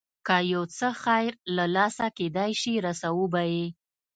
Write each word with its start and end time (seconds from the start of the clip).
که 0.27 0.37
یو 0.53 0.63
څه 0.77 0.87
خیر 1.03 1.31
له 1.55 1.65
لاسه 1.75 2.07
کېدای 2.17 2.51
شي 2.61 2.73
رسوو 2.85 3.25
به 3.33 3.41
یې. 3.53 3.65